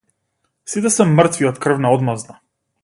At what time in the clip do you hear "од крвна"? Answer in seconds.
1.53-1.95